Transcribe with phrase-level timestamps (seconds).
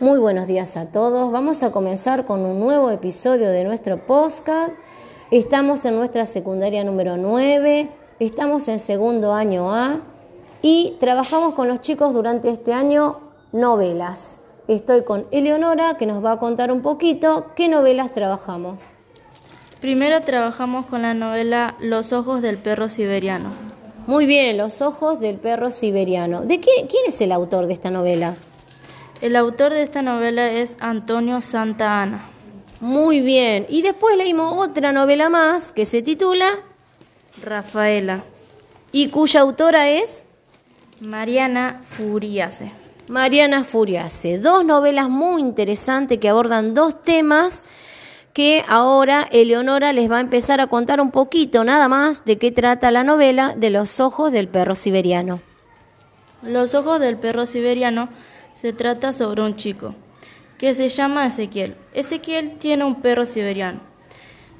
[0.00, 1.30] Muy buenos días a todos.
[1.30, 4.72] Vamos a comenzar con un nuevo episodio de nuestro podcast.
[5.30, 10.00] Estamos en nuestra secundaria número 9, estamos en segundo año A
[10.62, 13.20] y trabajamos con los chicos durante este año
[13.52, 14.40] novelas.
[14.68, 18.94] Estoy con Eleonora que nos va a contar un poquito qué novelas trabajamos.
[19.82, 23.50] Primero trabajamos con la novela Los ojos del perro siberiano.
[24.06, 26.40] Muy bien, Los ojos del perro siberiano.
[26.40, 28.34] ¿De qué, quién es el autor de esta novela?
[29.20, 32.22] El autor de esta novela es Antonio Santa Ana.
[32.80, 33.66] Muy bien.
[33.68, 36.46] Y después leímos otra novela más que se titula
[37.42, 38.24] Rafaela.
[38.92, 40.24] ¿Y cuya autora es?
[41.00, 42.72] Mariana Furiase.
[43.10, 44.38] Mariana Furiase.
[44.38, 47.62] Dos novelas muy interesantes que abordan dos temas
[48.32, 52.52] que ahora Eleonora les va a empezar a contar un poquito nada más de qué
[52.52, 55.40] trata la novela de los ojos del perro siberiano.
[56.42, 58.08] Los ojos del perro siberiano
[58.60, 59.94] se trata sobre un chico
[60.58, 61.76] que se llama Ezequiel.
[61.94, 63.80] Ezequiel tiene un perro siberiano,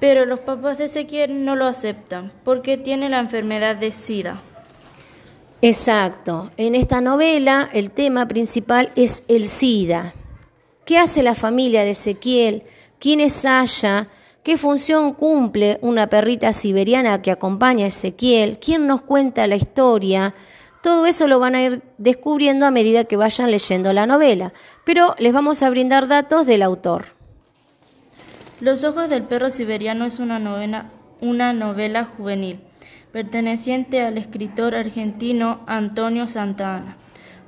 [0.00, 4.40] pero los papás de Ezequiel no lo aceptan porque tiene la enfermedad de SIDA.
[5.60, 6.50] Exacto.
[6.56, 10.14] En esta novela el tema principal es el SIDA.
[10.86, 12.62] ¿Qué hace la familia de Ezequiel?
[12.98, 14.08] ¿Quién es Aya?
[14.42, 18.58] ¿Qué función cumple una perrita siberiana que acompaña a Ezequiel?
[18.58, 20.34] ¿Quién nos cuenta la historia?
[20.82, 24.52] Todo eso lo van a ir descubriendo a medida que vayan leyendo la novela,
[24.84, 27.06] pero les vamos a brindar datos del autor.
[28.60, 32.60] Los ojos del perro siberiano es una novela, juvenil
[33.12, 36.96] perteneciente al escritor argentino Antonio Santana.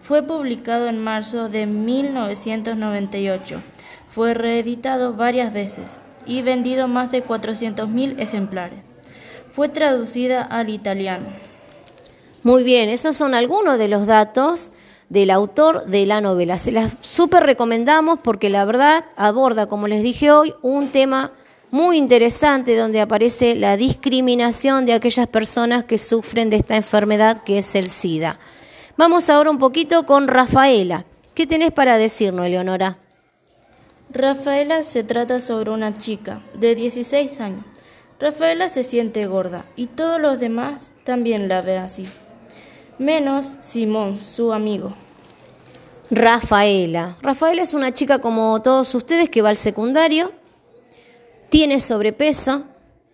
[0.03, 3.63] Fue publicado en marzo de 1998.
[4.11, 8.81] Fue reeditado varias veces y vendido más de 400.000 ejemplares.
[9.53, 11.27] Fue traducida al italiano.
[12.45, 14.70] Muy bien, esos son algunos de los datos
[15.09, 16.59] del autor de la novela.
[16.59, 21.33] Se las súper recomendamos porque la verdad aborda, como les dije hoy, un tema
[21.70, 27.57] muy interesante donde aparece la discriminación de aquellas personas que sufren de esta enfermedad que
[27.57, 28.39] es el SIDA.
[28.98, 31.07] Vamos ahora un poquito con Rafaela.
[31.35, 32.98] ¿Qué tenés para decirnos, Eleonora?
[34.11, 37.64] Rafaela se trata sobre una chica de 16 años.
[38.20, 42.07] Rafaela se siente gorda y todos los demás también la ven así
[42.99, 44.93] menos Simón, su amigo.
[46.11, 47.17] Rafaela.
[47.23, 50.33] Rafaela es una chica como todos ustedes que va al secundario,
[51.49, 52.65] tiene sobrepeso,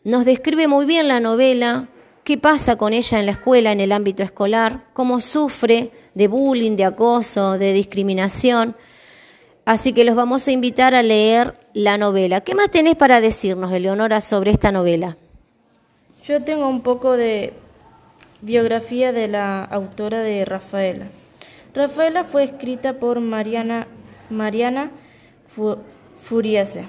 [0.05, 1.89] nos describe muy bien la novela,
[2.25, 6.77] qué pasa con ella en la escuela, en el ámbito escolar, cómo sufre de bullying,
[6.77, 8.77] de acoso, de discriminación.
[9.65, 12.41] Así que los vamos a invitar a leer la novela.
[12.41, 15.17] ¿Qué más tenés para decirnos, Eleonora, sobre esta novela?
[16.25, 17.53] Yo tengo un poco de
[18.43, 21.07] Biografía de la autora de Rafaela.
[21.75, 23.87] Rafaela fue escrita por Mariana,
[24.31, 24.91] Mariana
[26.23, 26.87] Furiase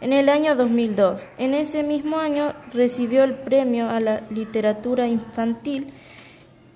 [0.00, 1.26] en el año 2002.
[1.38, 5.92] En ese mismo año recibió el premio a la literatura infantil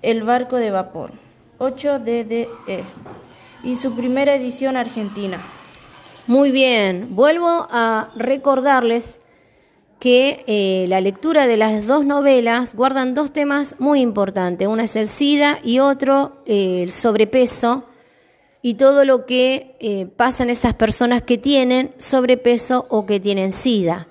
[0.01, 1.11] El barco de vapor,
[1.59, 2.47] 8 DDE,
[3.63, 5.39] y su primera edición argentina.
[6.27, 9.21] Muy bien, vuelvo a recordarles
[10.03, 14.67] que eh, la lectura de las dos novelas guardan dos temas muy importantes.
[14.67, 17.85] Una es el SIDA y otro eh, el sobrepeso
[18.61, 23.53] y todo lo que eh, pasa en esas personas que tienen sobrepeso o que tienen
[23.53, 24.09] SIDA.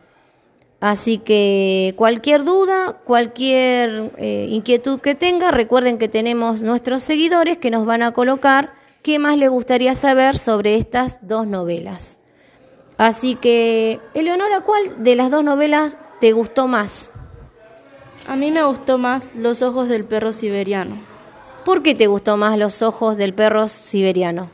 [0.81, 4.13] Así que cualquier duda, cualquier
[4.49, 8.73] inquietud que tenga, recuerden que tenemos nuestros seguidores que nos van a colocar
[9.03, 12.22] qué más les gustaría saber sobre estas dos novelas.
[13.03, 17.11] Así que, Eleonora, ¿cuál de las dos novelas te gustó más?
[18.29, 20.95] A mí me gustó más Los ojos del perro siberiano.
[21.65, 24.51] ¿Por qué te gustó más Los ojos del perro siberiano?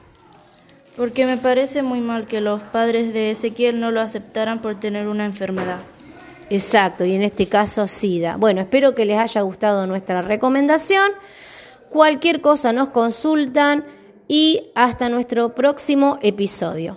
[0.97, 5.09] Porque me parece muy mal que los padres de Ezequiel no lo aceptaran por tener
[5.09, 5.81] una enfermedad.
[6.49, 8.39] Exacto, y en este caso SIDA.
[8.39, 11.13] Bueno, espero que les haya gustado nuestra recomendación.
[11.91, 13.85] Cualquier cosa nos consultan
[14.27, 16.97] y hasta nuestro próximo episodio.